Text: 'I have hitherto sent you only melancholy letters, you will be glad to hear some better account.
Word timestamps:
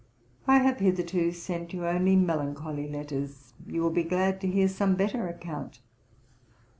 'I 0.47 0.57
have 0.63 0.79
hitherto 0.79 1.31
sent 1.31 1.73
you 1.73 1.85
only 1.85 2.15
melancholy 2.15 2.87
letters, 2.89 3.53
you 3.67 3.83
will 3.83 3.91
be 3.91 4.01
glad 4.03 4.41
to 4.41 4.47
hear 4.47 4.67
some 4.67 4.95
better 4.95 5.27
account. 5.27 5.79